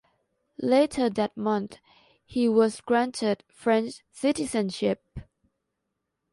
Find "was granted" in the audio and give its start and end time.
2.49-3.43